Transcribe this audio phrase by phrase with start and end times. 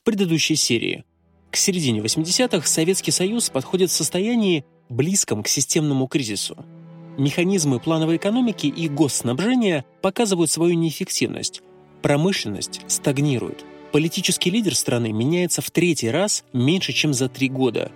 [0.00, 1.04] в предыдущей серии.
[1.50, 6.56] К середине 80-х Советский Союз подходит в состоянии, близком к системному кризису.
[7.18, 11.60] Механизмы плановой экономики и госснабжения показывают свою неэффективность.
[12.00, 13.64] Промышленность стагнирует.
[13.92, 17.92] Политический лидер страны меняется в третий раз меньше, чем за три года.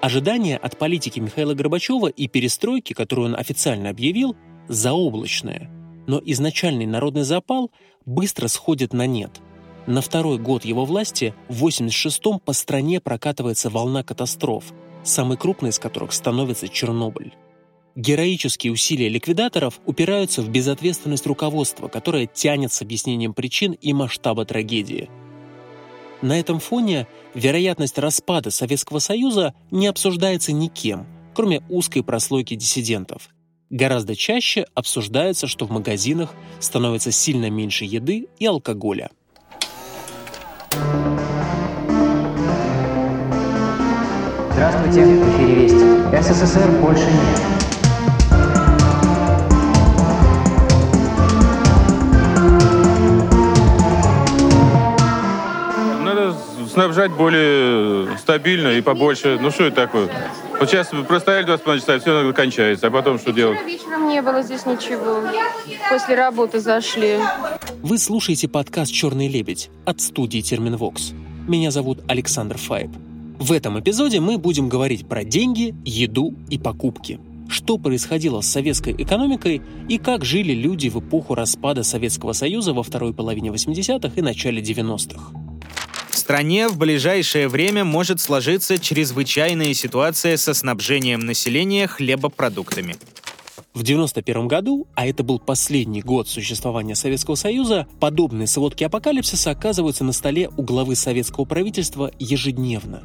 [0.00, 4.34] Ожидания от политики Михаила Горбачева и перестройки, которую он официально объявил,
[4.68, 5.70] заоблачные.
[6.06, 7.70] Но изначальный народный запал
[8.06, 9.42] быстро сходит на нет.
[9.86, 15.78] На второй год его власти, в 86-м, по стране прокатывается волна катастроф, самой крупной из
[15.78, 17.34] которых становится Чернобыль.
[17.94, 25.10] Героические усилия ликвидаторов упираются в безответственность руководства, которое тянет с объяснением причин и масштаба трагедии.
[26.22, 33.28] На этом фоне вероятность распада Советского Союза не обсуждается никем, кроме узкой прослойки диссидентов.
[33.70, 39.10] Гораздо чаще обсуждается, что в магазинах становится сильно меньше еды и алкоголя.
[44.52, 46.22] Здравствуйте, в эфире Вести.
[46.22, 47.53] СССР больше нет.
[56.74, 59.38] Снабжать более стабильно и побольше.
[59.40, 60.10] Ну что это такое?
[60.58, 63.58] Вот сейчас простояли 25 часа, все кончается, а потом что делать?
[63.64, 65.22] Вечером не было здесь ничего.
[65.88, 67.18] После работы зашли.
[67.82, 71.12] Вы слушаете подкаст «Черный лебедь» от студии «Терминвокс».
[71.46, 72.90] Меня зовут Александр Файб.
[73.38, 77.20] В этом эпизоде мы будем говорить про деньги, еду и покупки.
[77.48, 82.82] Что происходило с советской экономикой и как жили люди в эпоху распада Советского Союза во
[82.82, 85.53] второй половине 80-х и начале 90-х.
[86.24, 92.96] Стране в ближайшее время может сложиться чрезвычайная ситуация со снабжением населения хлебопродуктами.
[93.74, 100.02] В 1991 году, а это был последний год существования Советского Союза, подобные сводки апокалипсиса оказываются
[100.02, 103.02] на столе у главы советского правительства ежедневно.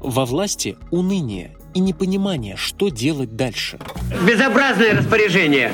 [0.00, 3.78] Во власти уныние и непонимание, что делать дальше.
[4.26, 5.72] Безобразное распоряжение.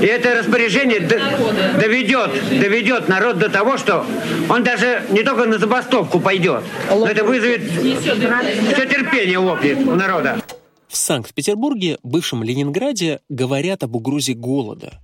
[0.00, 2.30] И это распоряжение доведет,
[2.60, 4.06] доведет народ до того, что
[4.48, 10.40] он даже не только на забастовку пойдет, но это вызовет все терпение лопнет у народа.
[10.88, 15.00] В Санкт-Петербурге, бывшем Ленинграде, говорят об угрозе голода.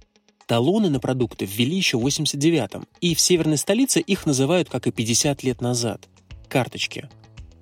[0.47, 4.93] Талоны на продукты ввели еще в 89-м, и в северной столице их называют, как и
[4.93, 6.03] 50 лет назад–
[6.49, 7.09] карточки.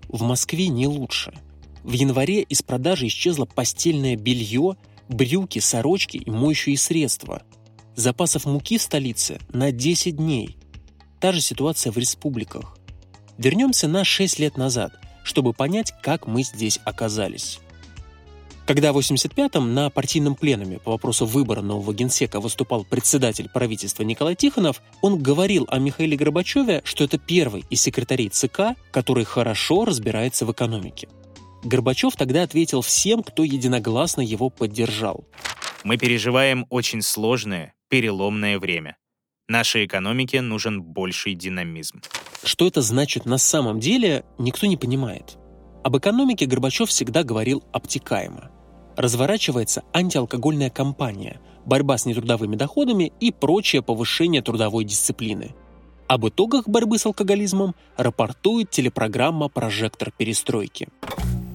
[0.09, 1.33] В Москве не лучше–
[1.85, 4.77] в январе из продажи исчезло постельное белье,
[5.09, 7.43] брюки, сорочки и моющие средства.
[7.95, 10.57] Запасов муки в столице на 10 дней.
[11.21, 12.77] Та же ситуация в республиках.
[13.37, 17.61] Вернемся на 6 лет назад, чтобы понять, как мы здесь оказались.
[18.67, 24.37] Когда в 85-м на партийном пленуме по вопросу выбора нового генсека выступал председатель правительства Николай
[24.37, 30.47] Тихонов, он говорил о Михаиле Горбачеве, что это первый из секретарей ЦК, который хорошо разбирается
[30.47, 31.09] в экономике.
[31.65, 35.25] Горбачев тогда ответил всем, кто единогласно его поддержал.
[35.83, 38.97] Мы переживаем очень сложное, переломное время.
[39.49, 42.01] Нашей экономике нужен больший динамизм.
[42.43, 45.39] Что это значит на самом деле, никто не понимает.
[45.83, 48.51] Об экономике Горбачев всегда говорил обтекаемо.
[48.97, 55.55] Разворачивается антиалкогольная кампания, борьба с нетрудовыми доходами и прочее повышение трудовой дисциплины.
[56.07, 60.89] Об итогах борьбы с алкоголизмом рапортует телепрограмма «Прожектор перестройки».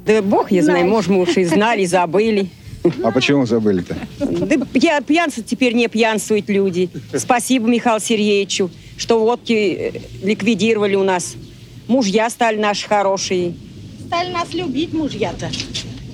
[0.10, 2.50] Да бог я знаю, может, мы уж и знали, забыли.
[3.04, 3.96] А почему забыли-то?
[4.18, 6.90] Да пья, пьянство теперь не пьянствуют люди.
[7.16, 9.92] Спасибо Михаилу Сергеевичу, что водки э,
[10.24, 11.36] ликвидировали у нас.
[11.88, 13.54] Мужья стали наши хорошие.
[14.08, 15.52] Стали нас любить мужья-то.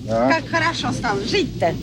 [0.02, 0.28] Да.
[0.28, 1.74] Как хорошо стало жить-то.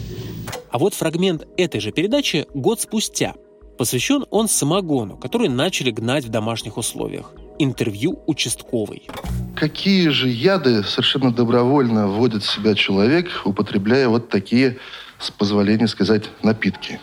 [0.71, 3.37] А вот фрагмент этой же передачи год спустя.
[3.83, 7.33] Посвящен он самогону, который начали гнать в домашних условиях.
[7.59, 9.09] Интервью участковой.
[9.57, 14.79] Какие же яды совершенно добровольно вводит в себя человек, употребляя вот такие,
[15.19, 17.01] с позволения сказать, напитки?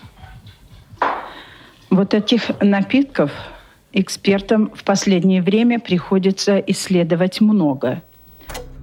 [1.89, 3.29] Вот этих напитков
[3.91, 8.03] экспертам в последнее время приходится исследовать много.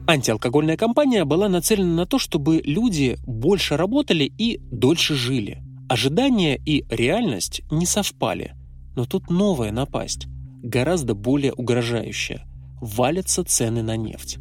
[0.06, 5.62] Антиалкогольная кампания была нацелена на то, чтобы люди больше работали и дольше жили.
[5.88, 8.54] Ожидания и реальность не совпали.
[8.96, 10.26] Но тут новая напасть
[10.62, 12.44] гораздо более угрожающая.
[12.80, 14.38] Валятся цены на нефть.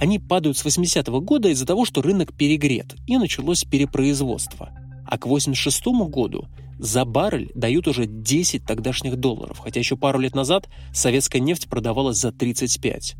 [0.00, 4.70] Они падают с 80-го года из-за того, что рынок перегрет, и началось перепроизводство.
[5.04, 6.46] А к 86 году
[6.78, 12.18] за баррель дают уже 10 тогдашних долларов, хотя еще пару лет назад советская нефть продавалась
[12.18, 13.16] за 35.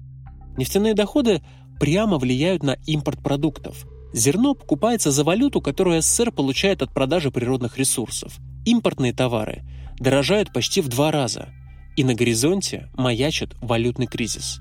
[0.57, 1.43] Нефтяные доходы
[1.79, 3.85] прямо влияют на импорт продуктов.
[4.13, 8.33] Зерно покупается за валюту, которую СССР получает от продажи природных ресурсов.
[8.65, 9.63] Импортные товары
[9.99, 11.49] дорожают почти в два раза–
[11.99, 14.61] и на горизонте маячит валютный кризис.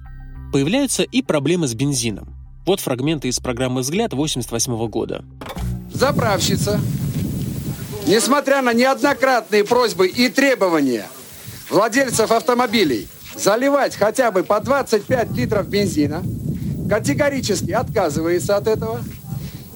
[0.51, 2.33] Появляются и проблемы с бензином.
[2.65, 5.23] Вот фрагменты из программы «Взгляд» 88 года.
[5.93, 6.79] Заправщица,
[8.07, 11.05] несмотря на неоднократные просьбы и требования
[11.69, 16.23] владельцев автомобилей заливать хотя бы по 25 литров бензина,
[16.89, 19.03] категорически отказывается от этого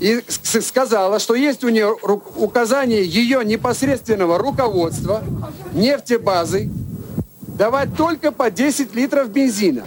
[0.02, 1.96] и сказала, что есть у нее
[2.36, 5.24] указание ее непосредственного руководства
[5.74, 6.70] нефтебазы
[7.48, 9.84] давать только по 10 литров бензина.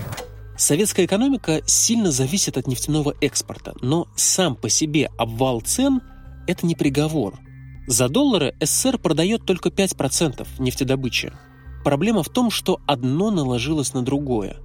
[0.56, 6.00] Советская экономика сильно зависит от нефтяного экспорта, но сам по себе обвал цен–
[6.46, 7.34] это не приговор.
[7.88, 11.32] За доллары СССР продает только 5% нефтедобычи.
[11.82, 14.56] Проблема в том, что одно наложилось на другое.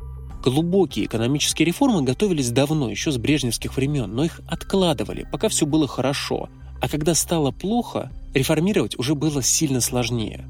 [0.43, 5.85] Глубокие экономические реформы готовились давно, еще с брежневских времен, но их откладывали, пока все было
[5.85, 6.49] хорошо.
[6.81, 10.45] А когда стало плохо, реформировать уже было сильно сложнее.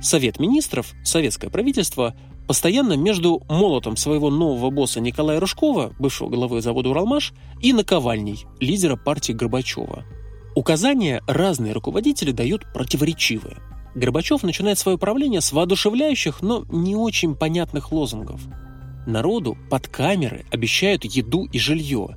[0.00, 2.14] Совет министров, советское правительство,
[2.48, 8.96] постоянно между молотом своего нового босса Николая Рыжкова, бывшего главы завода «Уралмаш», и наковальней, лидера
[8.96, 10.04] партии Горбачева.
[10.56, 13.58] Указания разные руководители дают противоречивые.
[13.94, 18.40] Горбачев начинает свое правление с воодушевляющих, но не очень понятных лозунгов–
[19.10, 22.10] Народу под камеры обещают еду и жилье,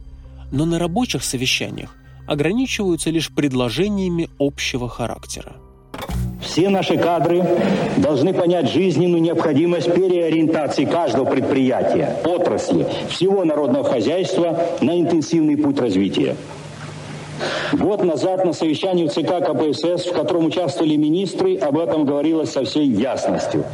[0.52, 1.96] но на рабочих совещаниях
[2.28, 5.54] ограничиваются лишь предложениями общего характера.
[6.40, 7.44] Все наши кадры
[7.98, 16.36] должны понять жизненную необходимость переориентации каждого предприятия, отрасли, всего народного хозяйства на интенсивный путь развития.
[17.74, 22.64] Год назад на совещании в ЦК КПСС, в котором участвовали министры, об этом говорилось со
[22.64, 23.66] всей ясностью.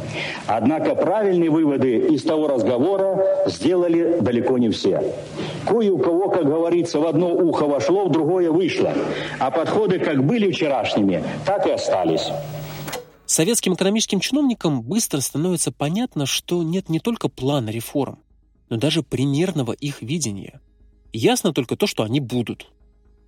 [0.46, 5.02] Однако правильные выводы из того разговора сделали далеко не все.
[5.66, 8.92] Кое у кого, как говорится, в одно ухо вошло, в другое вышло.
[9.38, 12.28] А подходы как были вчерашними, так и остались.
[13.26, 18.18] Советским экономическим чиновникам быстро становится понятно, что нет не только плана реформ,
[18.68, 20.60] но даже примерного их видения.
[21.12, 22.66] Ясно только то, что они будут.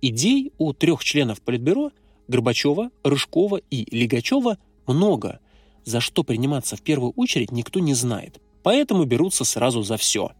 [0.05, 1.91] Идей у трех членов Политбюро
[2.27, 5.39] Горбачева, Рыжкова и Лигачева много,
[5.85, 10.31] за что приниматься в первую очередь никто не знает, поэтому берутся сразу за все.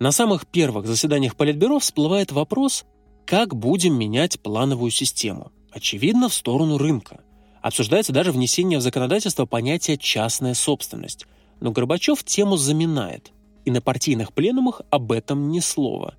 [0.00, 2.84] На самых первых заседаниях Политбюро всплывает вопрос,
[3.26, 7.20] как будем менять плановую систему, очевидно, в сторону рынка.
[7.62, 11.26] Обсуждается даже внесение в законодательство понятия «частная собственность»,
[11.60, 13.30] но Горбачев тему заминает,
[13.64, 16.16] и на партийных пленумах об этом ни слова.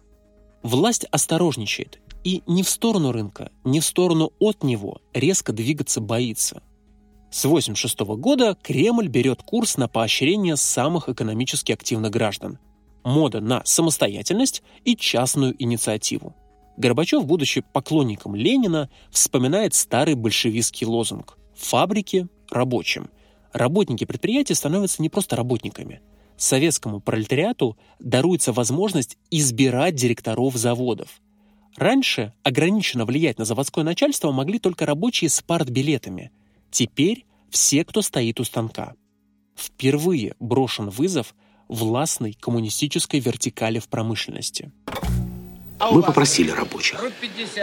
[0.64, 6.62] Власть осторожничает и не в сторону рынка, не в сторону от него резко двигаться боится.
[7.32, 12.60] С 1986 года Кремль берет курс на поощрение самых экономически активных граждан.
[13.06, 16.36] Мода на самостоятельность и частную инициативу.
[16.76, 23.10] Горбачев, будучи поклонником Ленина, вспоминает старый большевистский лозунг «Фабрики рабочим».
[23.54, 26.02] Работники предприятий становятся не просто работниками.
[26.36, 31.08] Советскому пролетариату даруется возможность избирать директоров заводов–
[31.78, 36.32] Раньше ограниченно влиять на заводское начальство могли только рабочие с партбилетами.
[36.72, 38.96] Теперь все, кто стоит у станка.
[39.56, 41.36] Впервые брошен вызов
[41.68, 44.72] властной коммунистической вертикали в промышленности.
[45.80, 47.00] Мы попросили рабочих.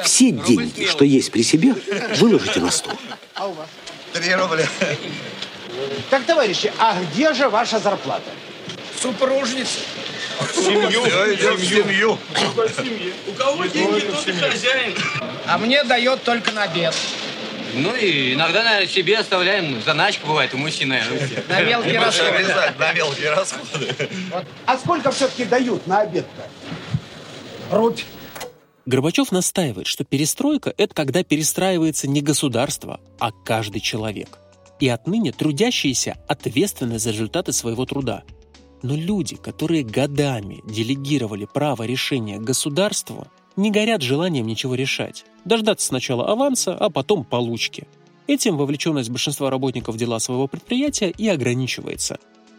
[0.05, 1.75] Все деньги, что есть при себе,
[2.19, 2.95] выложите на стол.
[4.13, 4.69] Три рубля.
[6.09, 8.31] Так, товарищи, а где же ваша зарплата?
[9.01, 9.81] Супружница.
[10.53, 11.05] Семью.
[11.35, 12.19] Идем семью.
[13.27, 14.95] У кого деньги, тот и хозяин.
[15.47, 16.95] А мне дает только на обед.
[17.75, 19.83] Ну и иногда, наверное, себе оставляем.
[19.83, 21.43] Заначка бывает у мужчин, наверное, все.
[21.49, 22.47] На мелкие расходы.
[22.79, 24.09] На мелкие расходы.
[24.67, 26.49] А сколько все-таки дают на обед-то?
[27.77, 28.01] Рубь.
[28.87, 34.29] Горбачев настаивает, что перестройка– это когда перестраивается не государство, а каждый человек.
[34.79, 38.23] И отныне трудящиеся ответственны за результаты своего труда–
[38.85, 43.27] но люди, которые годами делегировали право решения государству,
[43.57, 45.25] не горят желанием ничего решать.
[45.47, 47.89] Дождаться сначала аванса, а потом получки.
[48.27, 52.19] Этим вовлеченность большинства работников в дела своего предприятия и ограничивается.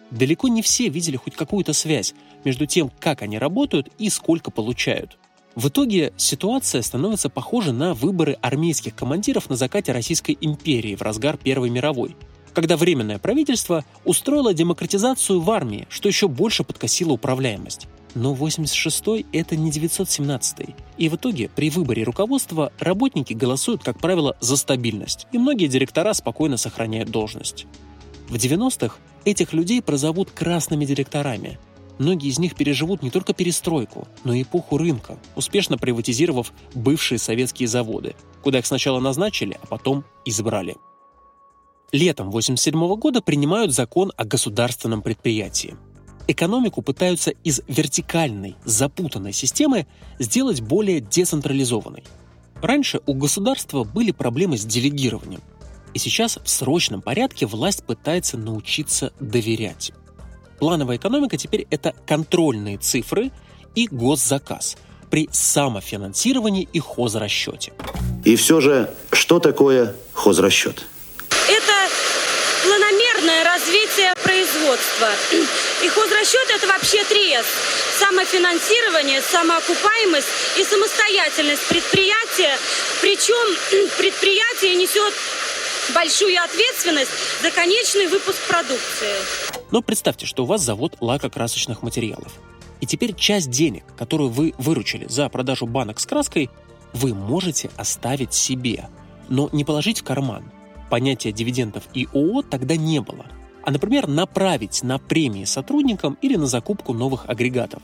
[0.10, 5.20] Далеко не все видели хоть какую-то связь между тем, как они работают и сколько получают.
[5.54, 11.38] В итоге ситуация становится похожа на выборы армейских командиров на закате Российской империи в разгар
[11.38, 12.16] Первой мировой–
[12.56, 17.88] когда Временное правительство устроило демократизацию в армии, что еще больше подкосило управляемость.
[18.16, 20.74] Но 86-й– это не 917-й.
[20.98, 26.14] И в итоге при выборе руководства работники голосуют, как правило, за стабильность, и многие директора
[26.14, 27.68] спокойно сохраняют должность.
[28.30, 28.96] В 90-х
[29.26, 31.60] этих людей прозовут красными директорами.
[31.98, 37.68] Многие из них переживут не только перестройку, но и эпоху рынка, успешно приватизировав бывшие советские
[37.68, 40.78] заводы, куда их сначала назначили, а потом избрали.
[41.92, 45.76] Летом 1987 года принимают закон о государственном предприятии.
[46.28, 49.86] Экономику пытаются из вертикальной, запутанной системы
[50.18, 52.04] сделать более децентрализованной.
[52.62, 55.42] Раньше у государства были проблемы с делегированием,
[55.94, 59.92] и сейчас в срочном порядке власть пытается научиться доверять.
[60.60, 63.32] Плановая экономика теперь это контрольные цифры
[63.76, 64.78] и госзаказ
[65.12, 67.74] при самофинансировании и хозрасчете.
[68.24, 70.86] И все же, что такое хозрасчет?
[73.26, 75.08] Планомерное развитие производства.
[75.84, 77.50] И хозрасчет– это вообще трест.
[77.98, 80.28] Самофинансирование, самоокупаемость
[80.60, 82.56] и самостоятельность предприятия.
[83.02, 85.14] Причем предприятие несет
[85.96, 87.10] большую ответственность
[87.42, 89.16] за конечный выпуск продукции.
[89.72, 92.32] Но представьте, что у вас завод лакокрасочных материалов.
[92.80, 96.52] И теперь часть денег, которую вы выручили за продажу банок с краской,
[96.94, 98.88] вы можете оставить себе,
[99.30, 100.52] но не положить в карман.
[100.96, 103.26] Понятия дивидендов и ООО тогда не было.
[103.64, 107.84] А, например, направить на премии сотрудникам или на закупку новых агрегатов.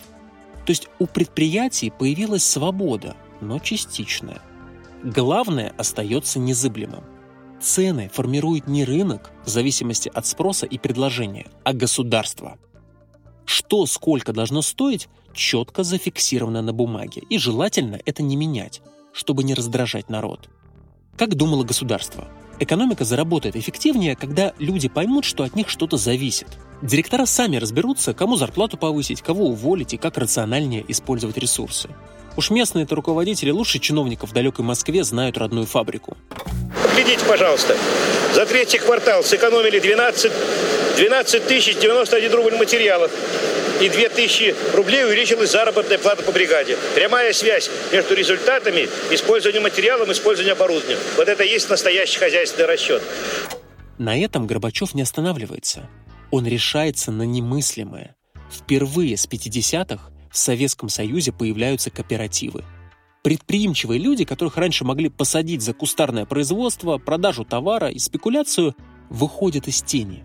[0.65, 4.41] То есть у предприятий появилась свобода, но частичная.
[5.03, 7.03] Главное остается незыблемым.
[7.60, 12.58] Цены формирует не рынок в зависимости от спроса и предложения, а государство.
[13.44, 19.53] Что сколько должно стоить, четко зафиксировано на бумаге, и желательно это не менять, чтобы не
[19.53, 20.50] раздражать народ.
[21.18, 22.30] Как думало государство?
[22.62, 26.60] Экономика заработает эффективнее, когда люди поймут, что от них что-то зависит.
[26.82, 31.90] Директора сами разберутся, кому зарплату повысить, кого уволить и как рациональнее использовать ресурсы.
[32.38, 36.18] Уж местные-то руководители лучше чиновников в далекой Москве знают родную фабрику.
[36.96, 37.78] Глядите, пожалуйста,
[38.34, 40.32] за третий квартал сэкономили 12,
[40.98, 43.12] 12 тысяч 91 рубль материалов.
[43.80, 46.78] И 2 тысячи рублей увеличилась заработная плата по бригаде.
[46.94, 50.98] Прямая связь между результатами, использованием материалов, использованием оборудования.
[51.18, 53.02] Вот это и есть настоящий хозяйственный расчет.
[53.98, 55.90] На этом Горбачев не останавливается.
[56.32, 58.16] Он решается на немыслимое.
[58.50, 62.64] Впервые с 50-х в Советском Союзе появляются кооперативы.
[63.22, 68.76] Предприимчивые люди, которых раньше могли посадить за кустарное производство, продажу товара и спекуляцию,
[69.10, 70.24] выходят из тени.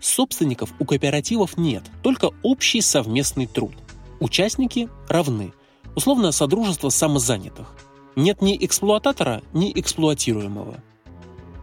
[0.00, 3.72] Собственников у кооперативов нет, только общий совместный труд.
[4.20, 5.54] Участники равны.
[5.96, 7.74] Условно, содружество самозанятых.
[8.16, 10.82] Нет ни эксплуататора, ни эксплуатируемого.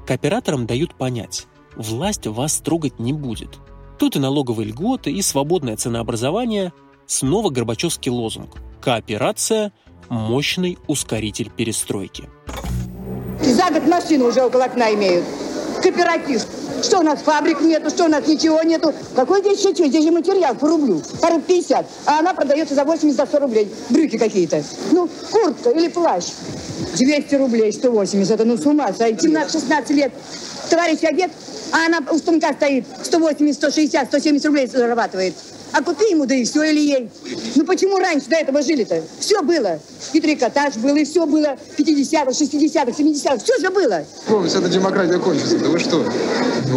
[0.08, 1.46] Кооператорам дают понять,
[1.76, 3.60] власть вас трогать не будет.
[4.02, 6.74] Тут и налоговые льготы, и свободное ценообразование–
[7.06, 8.50] Снова Горбачевский лозунг
[8.82, 9.74] «Кооперация–
[10.10, 12.28] мощный ускоритель перестройки».
[13.44, 15.24] За год машину уже около окна имеют.
[15.84, 16.44] Кооператив.
[16.82, 18.92] Что у нас фабрик нету, что у нас ничего нету.
[19.16, 19.86] Какой здесь что?
[19.86, 21.00] Здесь же материал по рублю.
[21.22, 21.86] По 50.
[22.08, 23.72] А она продается за 80, за 100 рублей.
[23.92, 24.64] Брюки какие-то.
[24.92, 26.26] Ну, куртка или плащ.
[26.98, 28.34] 200 рублей, 180.
[28.34, 29.28] Это ну с ума сойти.
[29.28, 30.12] 17-16 лет.
[30.72, 31.32] Товарищ одет,
[31.72, 32.86] а она у станка стоит.
[33.04, 35.34] 180, 160, 170 рублей зарабатывает.
[35.74, 37.10] А купи ему, да и все, или ей.
[37.56, 39.02] Ну почему раньше до этого жили-то?
[39.20, 39.80] Все было.
[40.12, 41.58] И трикотаж был, и все было.
[41.78, 43.38] 50-х, 60-х, 70-х.
[43.38, 44.06] Все же было.
[44.28, 45.58] Помните, эта демократия кончится.
[45.60, 46.06] Да вы что?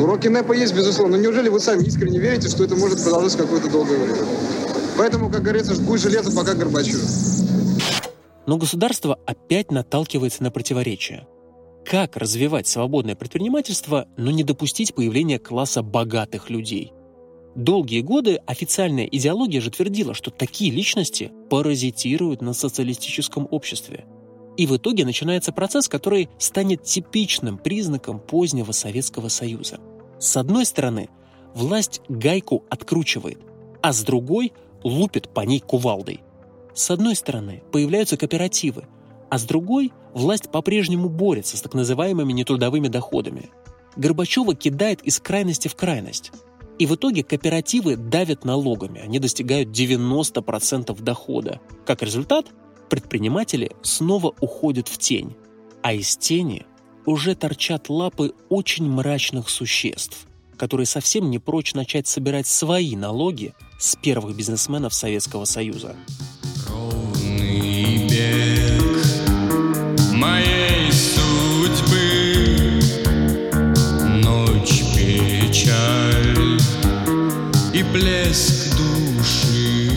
[0.01, 1.17] Уроки НЭПа есть, безусловно.
[1.17, 4.27] Но неужели вы сами искренне верите, что это может продолжаться какое-то долгое время?
[4.97, 7.01] Поэтому, как говорится, жгуй железо, пока Горбачев.
[8.47, 11.27] Но государство опять наталкивается на противоречия.
[11.85, 16.93] Как развивать свободное предпринимательство, но не допустить появления класса богатых людей–
[17.55, 24.07] Долгие годы официальная идеология же твердила, что такие личности паразитируют на социалистическом обществе.
[24.57, 29.79] И в итоге начинается процесс, который станет типичным признаком позднего Советского Союза.
[30.19, 31.09] С одной стороны,
[31.55, 33.39] власть гайку откручивает,
[33.83, 36.23] а с другой лупит по ней кувалдой.
[36.75, 38.85] С одной стороны, появляются кооперативы,
[39.31, 43.51] а с другой власть по-прежнему борется с так называемыми нетрудовыми доходами.
[43.97, 46.33] Горбачева кидает из крайности в крайность–
[46.79, 51.61] и в итоге кооперативы давят налогами, они достигают 90% дохода.
[51.87, 52.47] Как результат,
[52.89, 55.37] предприниматели снова уходят в тень.
[55.83, 56.67] А из тени
[57.07, 60.27] уже торчат лапы очень мрачных существ,
[60.57, 65.95] которые совсем не прочь начать собирать свои налоги с первых бизнесменов Советского Союза.
[66.69, 68.84] Ровный бег
[70.25, 72.81] моей судьбы,
[74.23, 76.59] ночь печаль
[77.75, 79.91] и блеск души.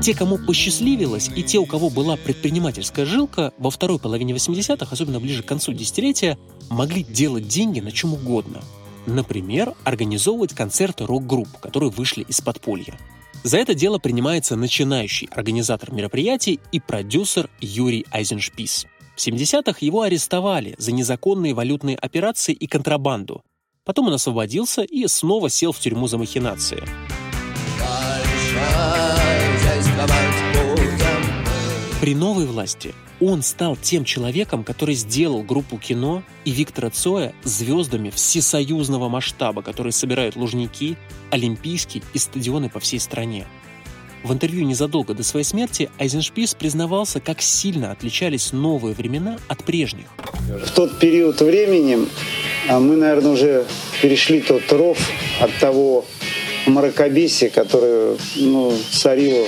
[0.00, 5.20] Те, кому посчастливилось, и те, у кого была предпринимательская жилка, во второй половине 80-х, особенно
[5.20, 6.38] ближе к концу десятилетия,
[6.70, 8.62] могли делать деньги на чем угодно.
[9.06, 12.94] Например, организовывать концерты рок-групп, которые вышли из подполья.
[13.42, 18.86] За это дело принимается начинающий организатор мероприятий и продюсер Юрий Айзеншпис.
[19.16, 23.42] В 70-х его арестовали за незаконные валютные операции и контрабанду.
[23.84, 26.82] Потом он освободился и снова сел в тюрьму за махинации.
[32.00, 38.10] При новой власти он стал тем человеком, который сделал группу кино и Виктора Цоя звездами
[38.10, 40.98] всесоюзного масштаба, которые собирают лужники,
[41.30, 43.46] олимпийские и стадионы по всей стране.
[44.24, 50.06] В интервью незадолго до своей смерти Айзеншпис признавался, как сильно отличались новые времена от прежних.
[50.48, 52.08] В тот период времени
[52.66, 53.66] а, мы, наверное, уже
[54.00, 54.98] перешли тот ров
[55.40, 56.06] от того
[56.64, 59.46] мракобесия, которое ну, царило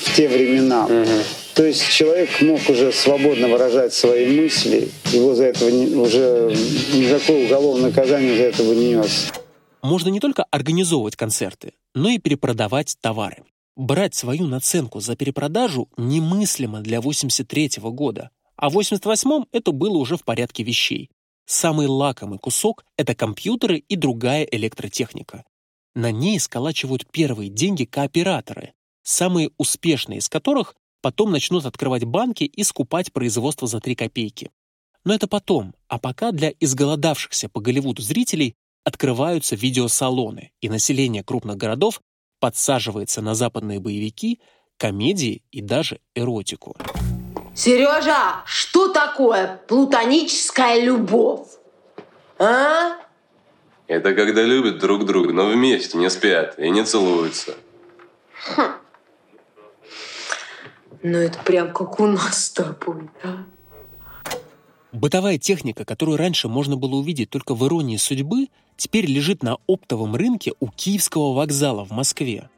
[0.00, 0.86] в те времена.
[0.86, 1.06] Угу.
[1.54, 6.52] То есть человек мог уже свободно выражать свои мысли, его за этого не, уже
[6.94, 9.28] никакое уголовное наказание за этого не нес.
[9.82, 13.44] Можно не только организовывать концерты, но и перепродавать товары.
[13.76, 19.96] Брать свою наценку за перепродажу немыслимо для 83 -го года, а в 88-м это было
[19.96, 21.10] уже в порядке вещей.
[21.46, 25.44] Самый лакомый кусок— это компьютеры и другая электротехника.
[25.94, 28.72] На ней сколачивают первые деньги кооператоры,
[29.02, 34.50] самые успешные из которых потом начнут открывать банки и скупать производство за 3 копейки.
[35.04, 41.56] Но это потом, а пока для изголодавшихся по Голливуду зрителей открываются видеосалоны, и население крупных
[41.56, 42.00] городов
[42.40, 44.40] подсаживается на западные боевики,
[44.76, 46.76] комедии и даже эротику.
[47.54, 51.48] Сережа, что такое плутоническая любовь?
[52.38, 52.96] А?
[53.86, 57.54] Это когда любят друг друга, но вместе не спят и не целуются.
[58.46, 58.72] Хм.
[61.02, 63.44] Ну это прям как у нас с тобой, да?
[64.92, 70.16] Бытовая техника, которую раньше можно было увидеть только в «Иронии судьбы», теперь лежит на оптовом
[70.16, 72.48] рынке у Киевского вокзала в Москве.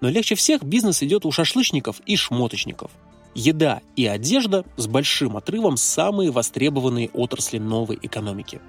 [0.00, 2.90] Но легче всех бизнес идет у шашлычников и шмоточников.
[3.34, 8.60] Еда и одежда с большим отрывом самые востребованные отрасли новой экономики.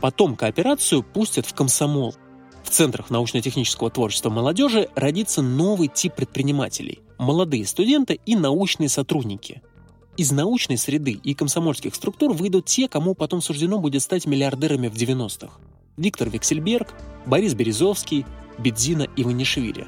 [0.00, 2.14] Потом кооперацию пустят в комсомол.
[2.62, 9.62] В центрах научно-технического творчества молодежи родится новый тип предпринимателей– молодые студенты и научные сотрудники–
[10.16, 14.94] из научной среды и комсомольских структур выйдут те, кому потом суждено будет стать миллиардерами в
[14.94, 15.58] 90-х.
[15.96, 16.94] Виктор Вексельберг,
[17.26, 18.24] Борис Березовский,
[18.58, 19.86] Бедзина Иванишвили.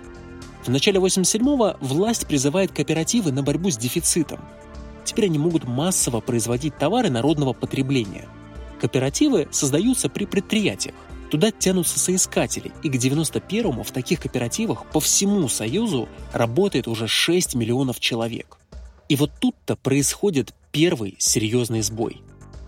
[0.64, 4.40] В начале 87-го власть призывает кооперативы на борьбу с дефицитом.
[5.05, 8.29] Теперь они могут массово производить товары народного потребления.
[8.81, 10.96] Кооперативы создаются при предприятиях.
[11.31, 17.55] Туда тянутся соискатели, и к 91-му в таких кооперативах по всему Союзу работает уже 6
[17.55, 18.59] миллионов человек–
[19.09, 22.23] и вот тут-то происходит первый серьезный сбой.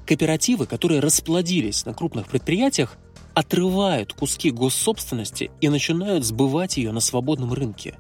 [0.07, 2.97] Кооперативы, которые расплодились на крупных предприятиях,
[3.35, 7.95] отрывают куски госсобственности и начинают сбывать ее на свободном рынке.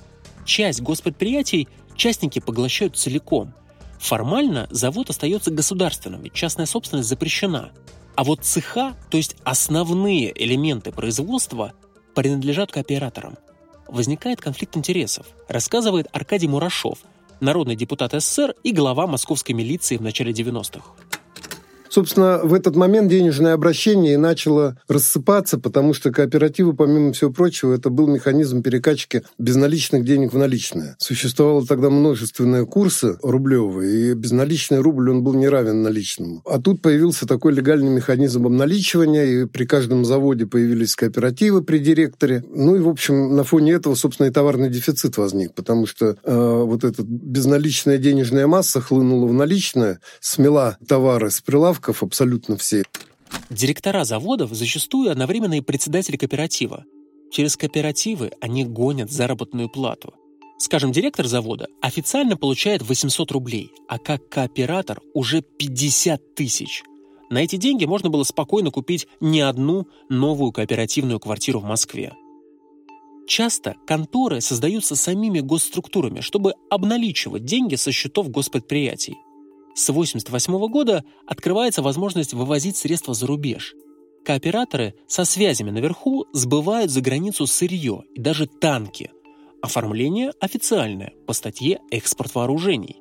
[0.45, 3.53] Часть госпредприятий частники поглощают целиком.
[3.99, 7.73] Формально завод остается государственным, ведь частная собственность запрещена.
[8.15, 11.73] А вот цеха, то есть основные элементы производства,
[12.15, 13.37] принадлежат кооператорам.
[13.87, 16.99] Возникает конфликт интересов, рассказывает Аркадий Мурашов–
[17.41, 20.83] народный депутат СССР и глава московской милиции в начале 90-х.
[21.91, 27.91] Собственно, в этот момент денежное обращение начало рассыпаться, потому что кооперативы, помимо всего прочего, это
[27.91, 30.97] был механизм перекачки безналичных денег в наличные.
[30.99, 36.43] Существовало тогда множественные курсы рублевые, и безналичный рубль, он был не равен наличному.
[36.45, 42.45] А тут появился такой легальный механизм обналичивания, и при каждом заводе появились кооперативы при директоре.
[42.55, 46.63] Ну и, в общем, на фоне этого, собственно, и товарный дефицит возник, потому что э,
[46.65, 52.85] вот эта безналичная денежная масса хлынула в наличное, смела товары с прилавка, прилавков абсолютно все.
[53.51, 56.85] Директора заводов зачастую одновременно и председатели кооператива.
[57.31, 60.15] Через кооперативы они гонят заработную плату.
[60.59, 66.83] Скажем, директор завода официально получает 800 рублей, а как кооператор уже 50 тысяч.
[67.31, 72.15] На эти деньги можно было спокойно купить не одну новую кооперативную квартиру в Москве.
[73.29, 79.17] Часто конторы создаются самими госструктурами, чтобы обналичивать деньги со счетов госпредприятий.
[79.79, 83.77] С 1988 года открывается возможность вывозить средства за рубеж.
[84.25, 89.13] Кооператоры со связями наверху сбывают за границу сырье и даже танки.
[89.63, 92.97] Оформление официальное по статье «Экспорт вооружений».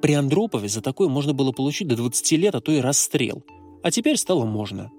[0.00, 3.42] При Андропове за такое можно было получить до 20 лет, а то и расстрел.
[3.82, 4.92] А теперь стало можно.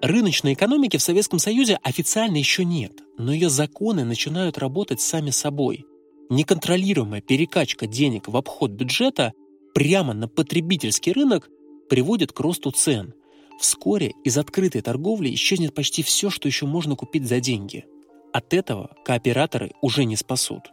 [0.00, 5.84] Рыночной экономики в Советском Союзе официально еще нет, но ее законы начинают работать сами собой.
[6.30, 9.34] Неконтролируемая перекачка денег в обход бюджета
[9.74, 11.48] прямо на потребительский рынок
[11.88, 13.14] приводит к росту цен.
[13.58, 17.84] Вскоре из открытой торговли исчезнет почти все, что еще можно купить за деньги.
[18.32, 20.70] От этого кооператоры уже не спасут.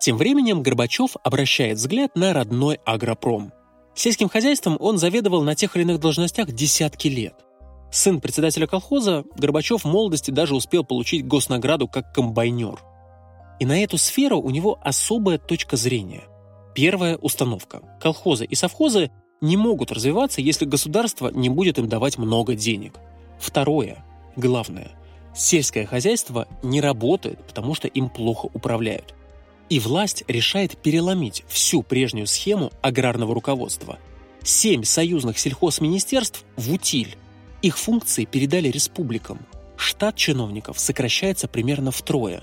[0.00, 3.52] Тем временем Горбачев обращает взгляд на родной агропром.
[3.94, 7.34] Сельским хозяйством он заведовал на тех или иных должностях десятки лет.
[7.92, 12.78] Сын председателя колхоза, Горбачев в молодости даже успел получить госнаграду как комбайнер.
[13.58, 16.22] И на эту сферу у него особая точка зрения.
[16.74, 17.82] Первая установка.
[18.00, 22.94] Колхозы и совхозы не могут развиваться, если государство не будет им давать много денег.
[23.38, 24.04] Второе.
[24.36, 24.92] Главное.
[25.34, 29.14] Сельское хозяйство не работает, потому что им плохо управляют.
[29.68, 33.98] И власть решает переломить всю прежнюю схему аграрного руководства.
[34.42, 37.16] Семь союзных сельхозминистерств в утиль.
[37.62, 39.38] Их функции передали республикам.
[39.76, 42.42] Штат чиновников сокращается примерно втрое.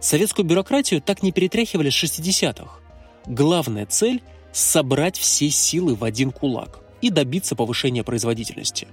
[0.00, 2.79] Советскую бюрократию так не перетряхивали с 60-х.
[3.26, 8.88] Главная цель– собрать все силы в один кулак и добиться повышения производительности.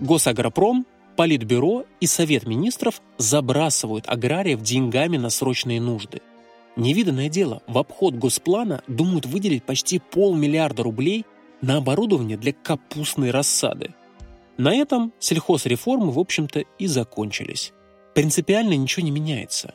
[0.00, 6.22] Госагропром, Политбюро и Совет министров забрасывают аграриев деньгами на срочные нужды.
[6.76, 11.26] Невиданное дело, в обход госплана думают выделить почти полмиллиарда рублей
[11.60, 13.94] на оборудование для капустной рассады.
[14.56, 17.72] На этом сельхозреформы, в общем-то, и закончились.
[18.14, 19.74] Принципиально ничего не меняется.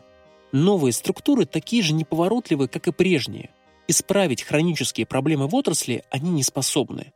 [0.51, 3.51] Новые структуры такие же неповоротливые, как и прежние.
[3.87, 7.13] Исправить хронические проблемы в отрасли они не способны.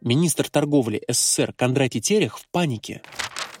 [0.00, 3.02] Министр торговли СССР Кондратий Терех в панике.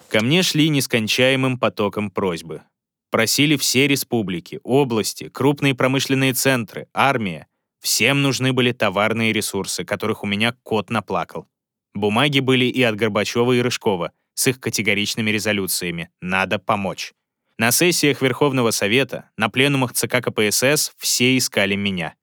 [0.08, 2.62] Ко мне шли нескончаемым потоком просьбы.
[3.10, 7.46] Просили все республики, области, крупные промышленные центры, армия.
[7.80, 11.48] Всем нужны были товарные ресурсы, которых у меня кот наплакал.
[11.94, 17.12] Бумаги были и от Горбачева и Рыжкова с их категоричными резолюциями «надо помочь».
[17.56, 22.14] На сессиях Верховного Совета, на пленумах ЦК КПСС все искали меня.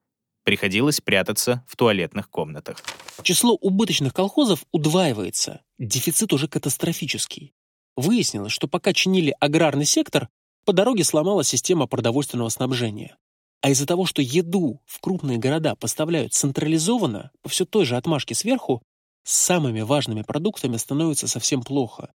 [0.43, 2.77] Приходилось прятаться в туалетных комнатах.
[3.21, 5.61] Число убыточных колхозов удваивается.
[5.77, 7.53] Дефицит уже катастрофический.
[7.95, 10.29] Выяснилось, что пока чинили аграрный сектор,
[10.65, 13.17] по дороге сломалась система продовольственного снабжения.
[13.61, 18.33] А из-за того, что еду в крупные города поставляют централизованно, по все той же отмашке
[18.33, 18.81] сверху,
[19.23, 22.11] с самыми важными продуктами становится совсем плохо.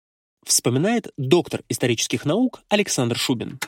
[0.45, 3.59] Вспоминает доктор исторических наук Александр Шубин.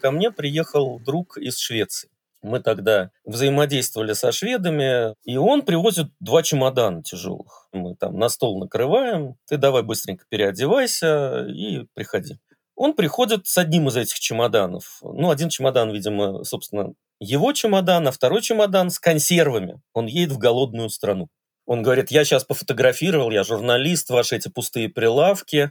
[0.00, 2.10] Ко мне приехал друг из Швеции.
[2.42, 7.68] Мы тогда взаимодействовали со шведами, и он привозит два чемодана тяжелых.
[7.72, 12.38] Мы там на стол накрываем, ты давай быстренько переодевайся и приходи.
[12.74, 14.98] Он приходит с одним из этих чемоданов.
[15.02, 19.80] Ну, один чемодан, видимо, собственно, его чемодан, а второй чемодан с консервами.
[19.92, 21.28] Он едет в голодную страну.
[21.66, 25.70] Он говорит, я сейчас пофотографировал, я журналист, ваши эти пустые прилавки.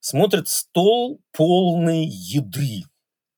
[0.00, 2.82] Смотрит стол полный еды.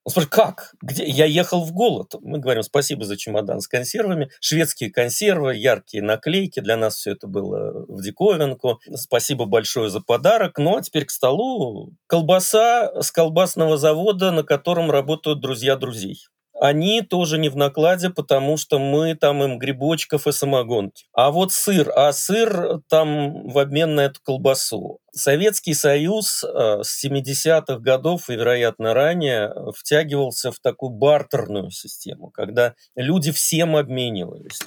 [0.04, 0.74] Он спрашивает, как?
[0.82, 1.04] Где?
[1.06, 2.14] Я ехал в голод.
[2.20, 4.30] Мы говорим, спасибо за чемодан с консервами.
[4.40, 6.60] Шведские консервы, яркие наклейки.
[6.60, 8.80] Для нас все это было в диковинку.
[8.94, 10.58] Спасибо большое за подарок.
[10.58, 16.26] Ну, а теперь к столу колбаса с колбасного завода, на котором работают друзья друзей
[16.64, 21.04] они тоже не в накладе, потому что мы там им грибочков и самогонки.
[21.12, 24.98] А вот сыр, а сыр там в обмен на эту колбасу.
[25.12, 32.72] Советский Союз э, с 70-х годов и, вероятно, ранее втягивался в такую бартерную систему, когда
[32.96, 34.60] люди всем обменивались.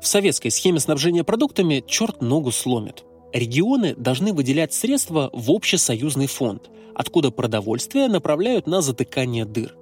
[0.00, 3.04] В советской схеме снабжения продуктами черт ногу сломит.
[3.32, 9.77] Регионы должны выделять средства в общесоюзный фонд, откуда продовольствие направляют на затыкание дыр.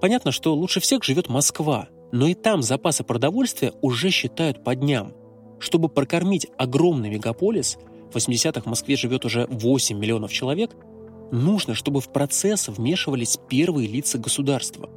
[0.00, 5.14] Понятно, что лучше всех живет Москва, но и там запасы продовольствия уже считают по дням.
[5.58, 7.78] Чтобы прокормить огромный мегаполис,
[8.12, 10.76] в 80-х в Москве живет уже 8 миллионов человек,
[11.32, 14.90] нужно, чтобы в процесс вмешивались первые лица государства.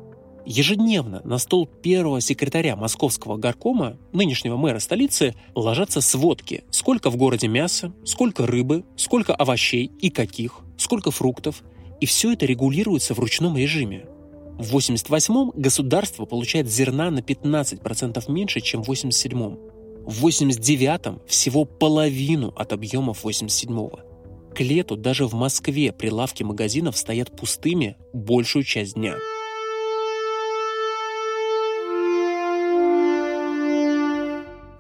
[0.46, 7.48] Ежедневно на стол первого секретаря московского горкома, нынешнего мэра столицы, ложатся сводки, сколько в городе
[7.48, 11.64] мяса, сколько рыбы, сколько овощей и каких, сколько фруктов,
[12.00, 14.06] и все это регулируется в ручном режиме.
[14.60, 19.58] В 88-м государство получает зерна на 15% меньше, чем в 87-м.
[20.06, 24.02] В 89-м всего половину от объемов 87-го.
[24.54, 29.16] К лету даже в Москве прилавки магазинов стоят пустыми большую часть дня.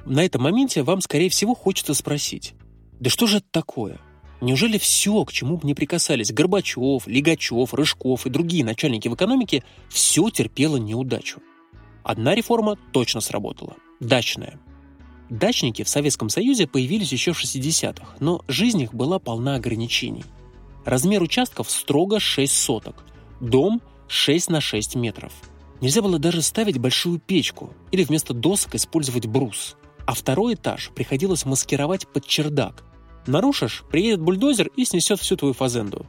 [0.06, 2.54] На этом моменте вам, скорее всего, хочется спросить,
[3.00, 4.02] да что же это такое?
[4.42, 9.64] Неужели все, к чему бы не прикасались Горбачев, Лигачев, Рыжков и другие начальники в экономике,
[9.90, 11.42] все терпело неудачу?
[12.04, 14.60] Одна реформа точно сработала– дачная.
[15.30, 20.24] Дачники в Советском Союзе появились еще в 60-х, но жизнь их была полна ограничений.
[20.86, 23.04] Размер участков строго 6 соток,
[23.42, 25.34] дом 6 на 6 метров.
[25.82, 29.76] Нельзя было даже ставить большую печку или вместо досок использовать брус.
[30.08, 32.84] А второй этаж приходилось маскировать под чердак,
[33.30, 36.08] Нарушишь, приедет бульдозер и снесет всю твою фазенду.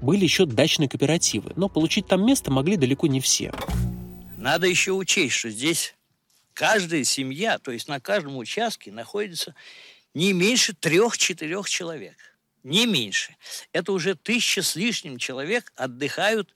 [0.00, 3.52] Были еще дачные кооперативы, но получить там место могли далеко не все.
[4.36, 5.96] Надо еще учесть, что здесь
[6.54, 9.56] каждая семья, то есть на каждом участке находится
[10.14, 12.16] не меньше трех-четырех человек.
[12.62, 13.34] Не меньше.
[13.72, 16.54] Это уже тысяча с лишним человек отдыхают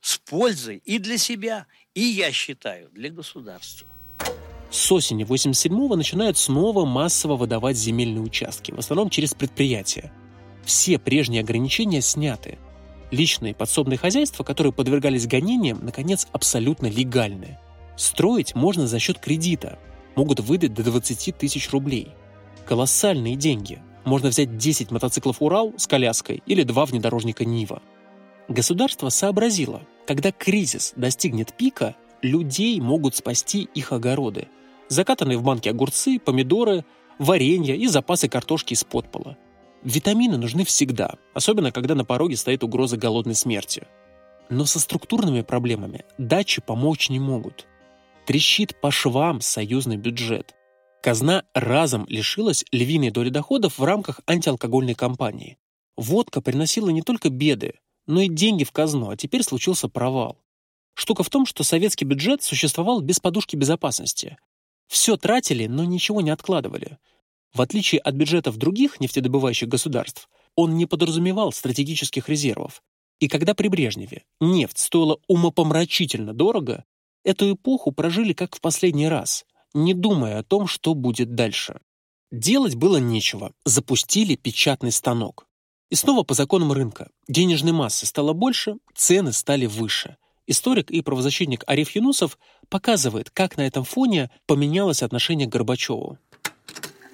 [0.00, 3.88] с пользой и для себя, и, я считаю, для государства.
[4.70, 10.12] С осени 87-го начинают снова массово выдавать земельные участки, в основном через предприятия.
[10.64, 12.58] Все прежние ограничения сняты.
[13.10, 17.58] Личные подсобные хозяйства, которые подвергались гонениям, наконец, абсолютно легальны.
[17.96, 19.78] Строить можно за счет кредита.
[20.14, 22.08] Могут выдать до 20 тысяч рублей.
[22.66, 23.80] Колоссальные деньги.
[24.04, 27.82] Можно взять 10 мотоциклов «Урал» с коляской или два внедорожника «Нива».
[28.48, 34.48] Государство сообразило, когда кризис достигнет пика, людей могут спасти их огороды.
[34.88, 36.84] Закатанные в банки огурцы, помидоры,
[37.18, 39.36] варенье и запасы картошки из подпола.
[39.82, 43.86] Витамины нужны всегда, особенно когда на пороге стоит угроза голодной смерти.
[44.48, 47.66] Но со структурными проблемами дачи помочь не могут.
[48.26, 50.54] Трещит по швам союзный бюджет.
[51.02, 55.58] Казна разом лишилась львиной доли доходов в рамках антиалкогольной кампании.
[55.96, 57.74] Водка приносила не только беды,
[58.06, 60.38] но и деньги в казну, а теперь случился провал.
[60.94, 64.38] Штука в том, что советский бюджет существовал без подушки безопасности.
[64.88, 66.98] Все тратили, но ничего не откладывали.
[67.54, 72.82] В отличие от бюджетов других нефтедобывающих государств, он не подразумевал стратегических резервов.
[73.20, 76.84] И когда при Брежневе нефть стоила умопомрачительно дорого,
[77.24, 81.80] эту эпоху прожили как в последний раз, не думая о том, что будет дальше.
[82.30, 85.46] Делать было нечего, запустили печатный станок.
[85.90, 87.10] И снова по законам рынка.
[87.28, 90.16] Денежной массы стало больше, цены стали выше.
[90.50, 92.38] Историк и правозащитник Ариф Юнусов
[92.70, 96.16] показывает, как на этом фоне поменялось отношение к Горбачеву.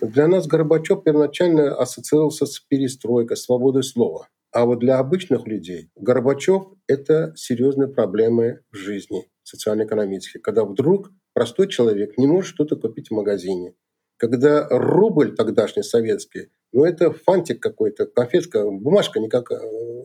[0.01, 4.29] Для нас Горбачев первоначально ассоциировался с перестройкой, свободой слова.
[4.53, 11.68] А вот для обычных людей Горбачев– это серьезные проблемы в жизни социально-экономические, когда вдруг простой
[11.68, 13.75] человек не может что-то купить в магазине,
[14.16, 19.51] когда рубль тогдашний советский ну, это фантик какой-то, конфетка, бумажка никак.
[19.51, 19.57] Э,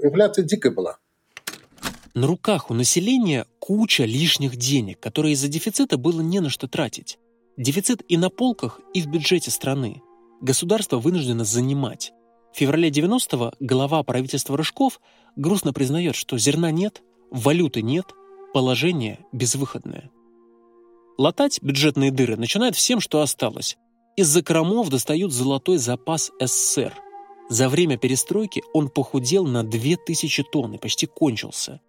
[0.04, 0.98] инфляция дикая была.
[2.14, 7.18] На руках у населения куча лишних денег, которые из-за дефицита было не на что тратить.
[7.58, 10.02] Дефицит и на полках, и в бюджете страны.
[10.42, 12.12] Государство вынуждено занимать.
[12.54, 15.00] В феврале 90-го глава правительства Рыжков
[15.36, 18.06] грустно признает, что зерна нет, валюты нет,
[18.54, 20.10] положение безвыходное.
[21.18, 23.78] Латать бюджетные дыры начинают всем, что осталось
[24.20, 26.94] из закромов достают золотой запас СССР.
[27.50, 31.80] За время перестройки он похудел на 2000 тонн и почти кончился.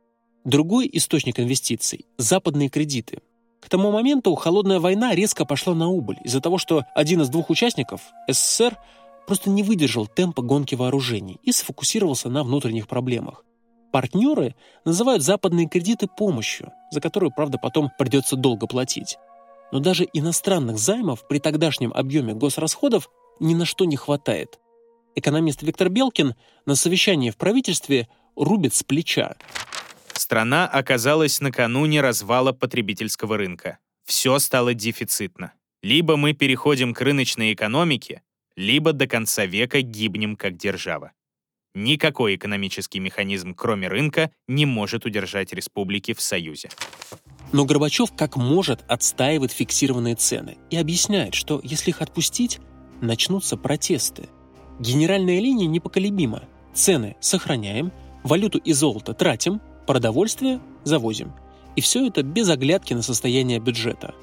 [0.44, 3.20] Другой источник инвестиций– западные кредиты.
[3.60, 7.50] К тому моменту холодная война резко пошла на убыль из-за того, что один из двух
[7.50, 8.78] участников, СССР,
[9.26, 13.44] просто не выдержал темпа гонки вооружений и сфокусировался на внутренних проблемах.
[13.92, 14.54] Партнеры
[14.86, 19.18] называют западные кредиты помощью, за которую, правда, потом придется долго платить.
[19.72, 24.58] Но даже иностранных займов при тогдашнем объеме госрасходов ни на что не хватает.
[25.14, 29.36] Экономист Виктор Белкин на совещании в правительстве рубит с плеча.
[30.20, 33.78] Страна оказалась накануне развала потребительского рынка.
[34.04, 35.54] Все стало дефицитно.
[35.82, 38.20] Либо мы переходим к рыночной экономике,
[38.54, 41.12] либо до конца века гибнем как держава.
[41.74, 46.68] Никакой экономический механизм, кроме рынка, не может удержать республики в Союзе.
[47.52, 52.60] Но Горбачев как может отстаивает фиксированные цены и объясняет, что если их отпустить,
[53.00, 54.28] начнутся протесты.
[54.80, 56.42] Генеральная линия непоколебима.
[56.74, 57.90] Цены сохраняем,
[58.22, 61.32] валюту и золото тратим, продовольствие завозим.
[61.74, 64.14] И все это без оглядки на состояние бюджета.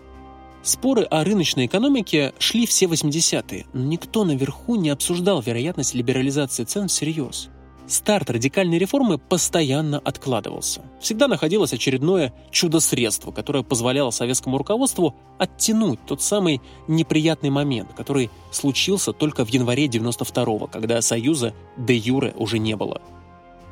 [0.63, 6.87] Споры о рыночной экономике шли все 80-е, но никто наверху не обсуждал вероятность либерализации цен
[6.87, 7.49] всерьез.
[7.85, 10.83] Старт радикальной реформы постоянно откладывался.
[11.01, 19.11] Всегда находилось очередное чудо-средство, которое позволяло советскому руководству оттянуть тот самый неприятный момент, который случился
[19.11, 23.01] только в январе 92-го, когда Союза де юре уже не было.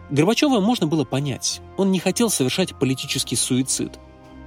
[0.09, 1.61] Горбачева можно было понять.
[1.77, 3.99] Он не хотел совершать политический суицид.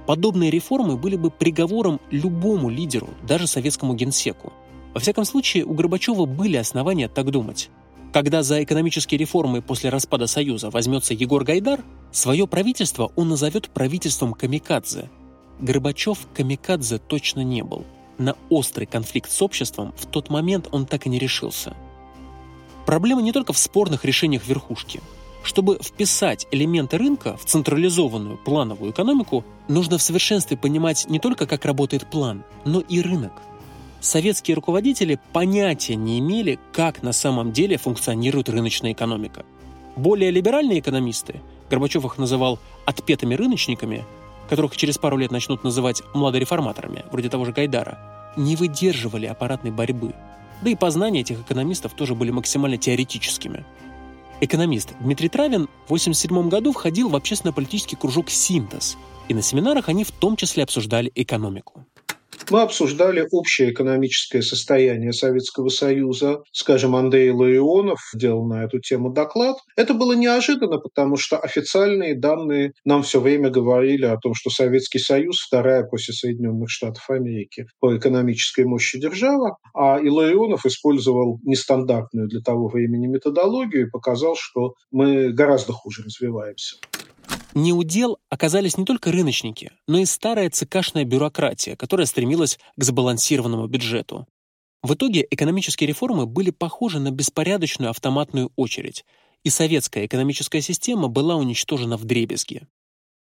[0.05, 4.53] Подобные реформы были бы приговором любому лидеру, даже советскому генсеку.
[4.93, 7.69] Во всяком случае, у Горбачева были основания так думать.
[8.11, 14.33] Когда за экономические реформы после распада Союза возьмется Егор Гайдар, свое правительство он назовет правительством
[14.33, 15.09] камикадзе.
[15.59, 17.85] Горбачев камикадзе точно не был.
[18.17, 21.75] На острый конфликт с обществом в тот момент он так и не решился.
[22.87, 25.01] Проблема не только в спорных решениях верхушки.
[25.43, 31.65] Чтобы вписать элементы рынка в централизованную плановую экономику, нужно в совершенстве понимать не только, как
[31.65, 33.33] работает план, но и рынок–
[33.99, 39.45] советские руководители понятия не имели, как на самом деле функционирует рыночная экономика.
[39.95, 44.05] Более либеральные экономисты, Горбачев их называл «отпетыми рыночниками»,
[44.49, 47.99] которых через пару лет начнут называть младореформаторами, вроде того же Гайдара,
[48.35, 50.13] не выдерживали аппаратной борьбы.
[50.61, 53.65] Да и познания этих экономистов тоже были максимально теоретическими.
[54.41, 58.97] Экономист Дмитрий Травин в 1987 году входил в общественно-политический кружок «Синтез»,
[59.27, 61.85] и на семинарах они в том числе обсуждали экономику.
[62.49, 66.41] Мы обсуждали общее экономическое состояние Советского Союза.
[66.51, 69.57] Скажем, Андрей Ларионов делал на эту тему доклад.
[69.75, 74.99] Это было неожиданно, потому что официальные данные нам все время говорили о том, что Советский
[74.99, 82.41] Союз вторая после Соединенных Штатов Америки по экономической мощи держава, а Иларионов использовал нестандартную для
[82.41, 86.77] того времени методологию и показал, что мы гораздо хуже развиваемся.
[87.55, 94.27] Неудел оказались не только рыночники, но и старая ЦКшная бюрократия, которая стремилась к сбалансированному бюджету.
[94.81, 99.03] В итоге экономические реформы были похожи на беспорядочную автоматную очередь,
[99.43, 102.67] и советская экономическая система была уничтожена в дребезги.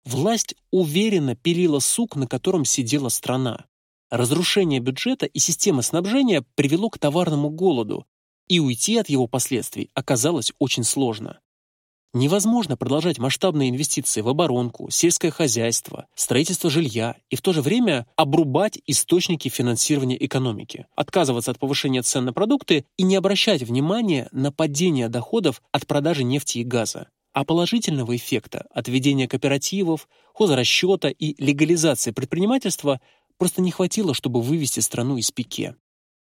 [0.04, 3.66] Власть уверенно пилила сук, на котором сидела страна.
[4.10, 8.06] Разрушение бюджета и системы снабжения привело к товарному голоду,
[8.48, 11.40] и уйти от его последствий оказалось очень сложно.
[12.16, 18.06] Невозможно продолжать масштабные инвестиции в оборонку, сельское хозяйство, строительство жилья и в то же время
[18.16, 24.50] обрубать источники финансирования экономики, отказываться от повышения цен на продукты и не обращать внимания на
[24.50, 27.10] падение доходов от продажи нефти и газа.
[27.34, 33.02] А положительного эффекта от введения кооперативов, хозрасчета и легализации предпринимательства
[33.36, 35.76] просто не хватило, чтобы вывести страну из пике.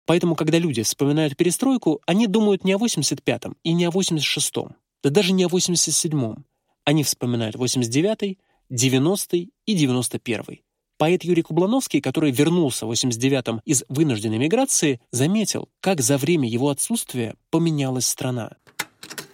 [0.07, 5.11] Поэтому, когда люди вспоминают перестройку, они думают не о 85-м и не о 86-м, да
[5.11, 6.45] даже не о 87-м.
[6.85, 8.39] Они вспоминают 89-й,
[8.71, 10.63] 90-й и 91-й.
[10.99, 16.69] Поэт Юрий Кублановский, который вернулся в 89-м из вынужденной миграции, заметил, как за время его
[16.71, 18.57] отсутствия поменялась страна.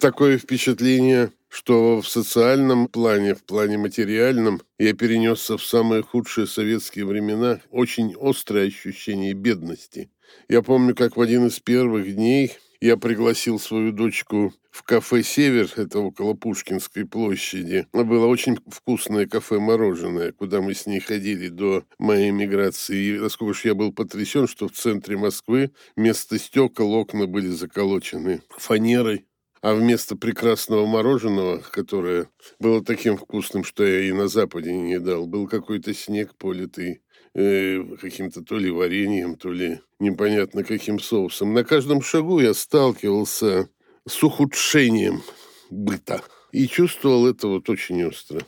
[0.01, 7.05] Такое впечатление, что в социальном плане, в плане материальном, я перенесся в самые худшие советские
[7.05, 10.11] времена очень острое ощущение бедности.
[10.49, 15.69] Я помню, как в один из первых дней я пригласил свою дочку в кафе «Север»,
[15.77, 17.87] это около Пушкинской площади.
[17.93, 23.17] Было очень вкусное кафе-мороженое, куда мы с ней ходили до моей миграции.
[23.17, 28.43] И насколько же я был потрясен, что в центре Москвы вместо стекол окна были заколочены
[28.51, 29.27] фанерой.
[29.61, 32.29] А вместо прекрасного мороженого, которое
[32.61, 37.03] было таким вкусным, что я и на Западе не дал, был какой-то снег политый
[37.39, 41.55] э, каким-то то ли вареньем, то ли непонятно каким соусом.
[41.55, 43.69] На каждом шагу я сталкивался
[44.07, 45.23] с ухудшением
[45.71, 46.23] быта
[46.53, 48.41] и чувствовал это вот очень остро.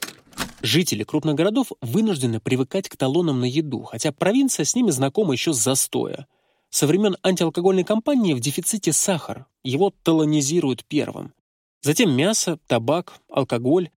[0.63, 5.53] Жители крупных городов вынуждены привыкать к талонам на еду, хотя провинция с ними знакома еще
[5.53, 6.27] с застоя.
[6.71, 11.33] Со времен антиалкогольной кампании в дефиците сахар, его талонизируют первым.
[11.83, 13.91] Затем мясо, табак, алкоголь,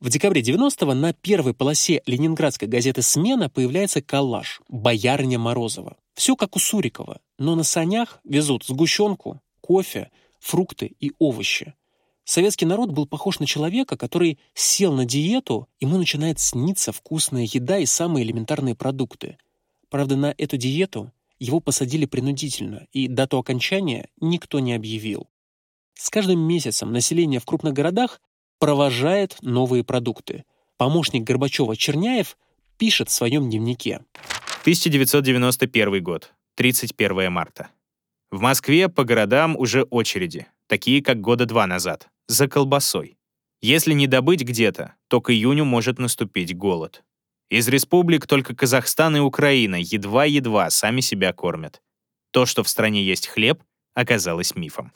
[0.00, 5.96] в декабре 90-го на первой полосе ленинградской газеты «Смена» появляется коллаж «Боярня Морозова».
[6.14, 11.74] Все как у Сурикова, но на санях везут сгущенку, кофе, фрукты и овощи.
[12.24, 17.78] Советский народ был похож на человека, который сел на диету, ему начинает сниться вкусная еда
[17.78, 19.38] и самые элементарные продукты.
[19.88, 25.28] Правда, на эту диету его посадили принудительно, и дату окончания никто не объявил.
[25.94, 28.20] С каждым месяцем население в крупных городах
[28.58, 30.44] провожает новые продукты.
[30.76, 32.36] Помощник Горбачева Черняев
[32.78, 34.00] пишет в своем дневнике.
[34.62, 37.68] 1991 год, 31 марта.
[38.30, 43.16] В Москве по городам уже очереди, такие как года два назад, за колбасой.
[43.62, 47.02] Если не добыть где-то, то к июню может наступить голод.
[47.48, 51.80] Из республик только Казахстан и Украина едва-едва сами себя кормят.
[52.32, 53.62] То, что в стране есть хлеб,
[53.94, 54.92] оказалось мифом.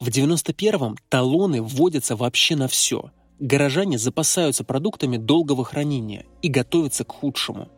[0.00, 3.10] В 91-м талоны вводятся вообще на все.
[3.40, 7.68] Горожане запасаются продуктами долгого хранения и готовятся к худшему.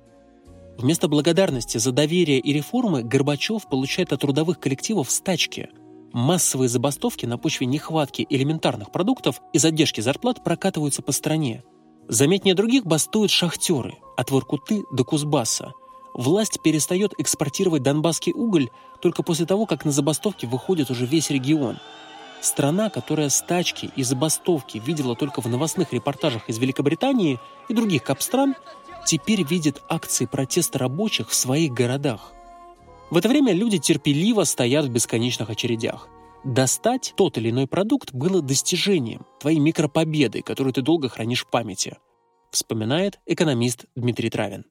[0.76, 5.70] Вместо благодарности за доверие и реформы Горбачев получает от трудовых коллективов стачки.
[6.12, 11.64] Массовые забастовки на почве нехватки элементарных продуктов и задержки зарплат прокатываются по стране.
[12.06, 15.72] Заметнее других бастуют шахтеры от Воркуты до Кузбасса.
[16.12, 18.68] Власть перестает экспортировать донбасский уголь
[19.00, 21.78] только после того, как на забастовке выходит уже весь регион–
[22.40, 27.38] Страна, которая стачки и забастовки видела только в новостных репортажах из Великобритании
[27.68, 28.54] и других капстран,
[29.06, 32.32] теперь видит акции протеста рабочих в своих городах.
[33.10, 36.08] В это время люди терпеливо стоят в бесконечных очередях.
[36.44, 41.98] Достать тот или иной продукт было достижением, твоей микропобедой, которую ты долго хранишь в памяти,
[42.50, 44.64] вспоминает экономист Дмитрий Травин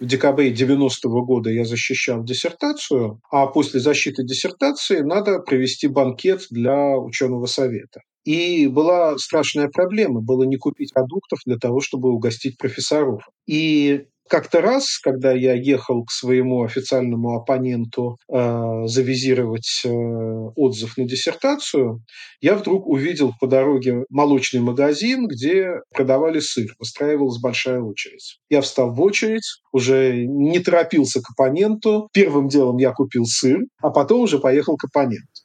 [0.00, 6.96] в декабре 90-го года я защищал диссертацию, а после защиты диссертации надо провести банкет для
[6.96, 8.00] ученого совета.
[8.24, 13.22] И была страшная проблема, было не купить продуктов для того, чтобы угостить профессоров.
[13.46, 21.04] И Как-то раз, когда я ехал к своему официальному оппоненту э, завизировать э, отзыв на
[21.04, 22.02] диссертацию,
[22.40, 26.74] я вдруг увидел по дороге молочный магазин, где продавали сыр.
[26.78, 28.38] Выстраивалась большая очередь.
[28.48, 32.08] Я встал в очередь, уже не торопился к оппоненту.
[32.12, 35.42] Первым делом я купил сыр, а потом уже поехал к оппоненту.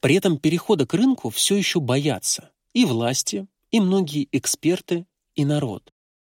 [0.00, 5.92] При этом перехода к рынку все еще боятся и власти, и многие эксперты, и народ.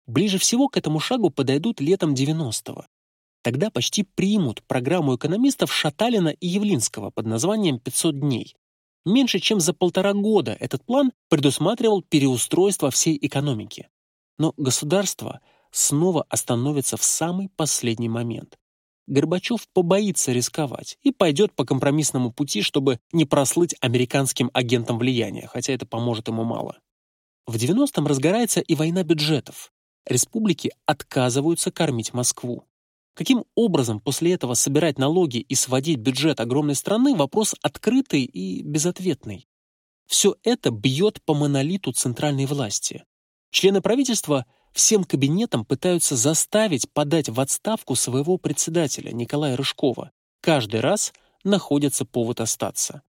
[0.06, 2.86] Ближе всего к этому шагу подойдут летом 90-го.
[3.42, 8.56] Тогда почти примут программу экономистов Шаталина и Явлинского под названием «500 дней».
[9.04, 13.88] Меньше чем за полтора года этот план предусматривал переустройство всей экономики.
[14.36, 15.40] Но государство
[15.70, 18.58] снова остановится в самый последний момент.
[19.06, 25.72] Горбачев побоится рисковать и пойдет по компромиссному пути, чтобы не прослыть американским агентом влияния, хотя
[25.72, 26.80] это поможет ему мало.
[27.46, 29.72] В 90-м разгорается и война бюджетов
[30.06, 32.64] республики отказываются кормить Москву.
[33.14, 39.48] Каким образом после этого собирать налоги и сводить бюджет огромной страны– вопрос открытый и безответный.
[40.06, 43.04] Все это бьет по монолиту центральной власти.
[43.50, 50.12] Члены правительства всем кабинетам пытаются заставить подать в отставку своего председателя Николая Рыжкова.
[50.42, 53.02] Каждый раз находится повод остаться.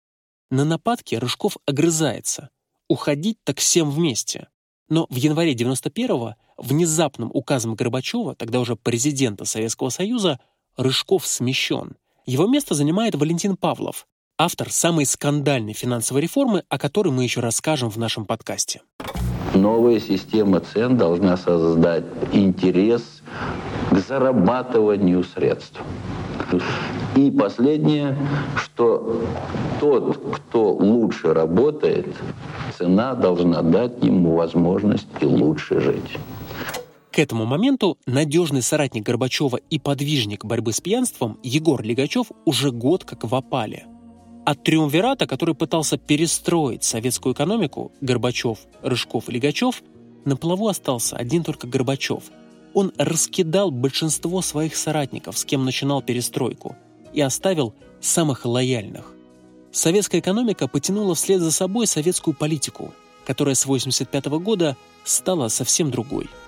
[0.51, 2.51] На нападке Рыжков огрызается.
[2.89, 4.49] Уходить так всем вместе.
[4.89, 10.39] Но в январе 91-го внезапным указом Горбачева, тогда уже президента Советского Союза,
[10.77, 11.97] Рыжков смещен.
[12.25, 14.07] Его место занимает Валентин Павлов,
[14.39, 18.83] автор самой скандальной финансовой реформы, о которой мы еще расскажем в нашем подкасте.
[19.55, 23.23] Новая система цен должна создать интерес
[23.91, 25.81] к зарабатыванию средств.
[27.17, 28.17] И последнее,
[28.57, 29.23] что
[29.81, 32.15] тот, кто лучше работает,
[32.77, 36.19] цена должна дать ему возможность и лучше жить.
[37.11, 43.05] К этому моменту надежный соратник Горбачева и подвижник борьбы с пьянством Егор Лигачев уже год
[43.05, 43.87] как в опале.
[44.45, 49.83] От триумвирата, который пытался перестроить советскую экономику, Горбачев, Рыжков и Лигачев,
[50.27, 52.25] на плаву остался один только Горбачев.
[52.75, 56.77] Он раскидал большинство своих соратников, с кем начинал перестройку,
[57.17, 59.13] и оставил самых лояльных.
[59.73, 62.95] Советская экономика потянула вслед за собой советскую политику,
[63.27, 66.31] которая с 1985 года стала совсем другой–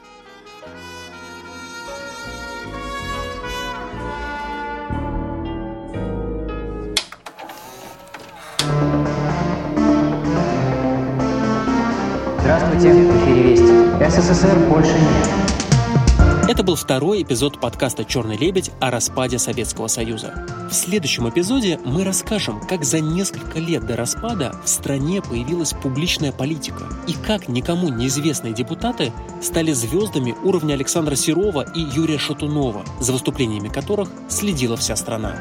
[12.49, 14.21] Здравствуйте, в эфире Вести.
[14.21, 15.48] СССР больше нет.
[16.49, 20.47] Это был второй эпизод подкаста «Черный лебедь» о распаде Советского Союза.
[20.71, 26.33] В следующем эпизоде мы расскажем, как за несколько лет до распада в стране появилась публичная
[26.33, 33.13] политика и как никому неизвестные депутаты стали звездами уровня Александра Серова и Юрия Шатунова, за
[33.13, 35.37] выступлениями которых следила вся страна.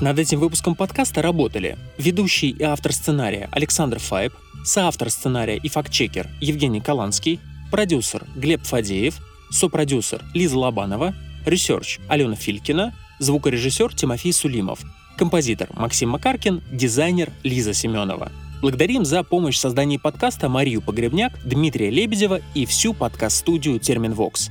[0.00, 4.32] Над этим выпуском подкаста работали ведущий и автор сценария Александр Файб,
[4.64, 7.40] соавтор сценария и фактчекер Евгений Каланский,
[7.72, 9.16] продюсер Глеб Фадеев,
[9.50, 11.14] сопродюсер Лиза Лобанова,
[11.44, 14.78] research Алена Филькина, звукорежиссер Тимофей Сулимов,
[15.16, 18.30] композитор Максим Макаркин, дизайнер Лиза Семенова.
[18.62, 24.50] Благодарим за помощь в создании подкаста Марию Погребняк, Дмитрия Лебедева и всю подкаст-студию «Терменвокс».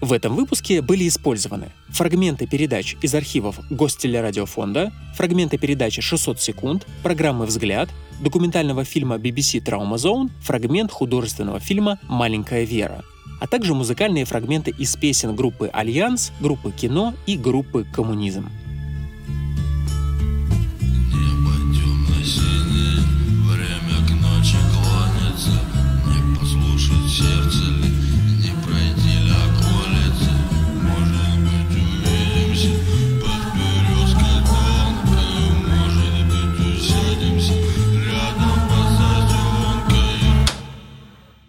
[0.00, 7.46] В этом выпуске были использованы фрагменты передач из архивов Гостелерадиофонда, фрагменты передачи «600 секунд», программы
[7.46, 7.88] «Взгляд»,
[8.20, 13.02] документального фильма BBC Trauma Zone, фрагмент художественного фильма «Маленькая Вера»,
[13.40, 18.50] а также музыкальные фрагменты из песен группы «Альянс», группы «Кино» и группы «Коммунизм».
[27.16, 27.55] сердце.